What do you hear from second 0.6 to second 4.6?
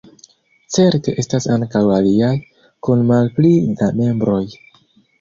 Certe estas ankaŭ aliaj, kun malpli da membroj.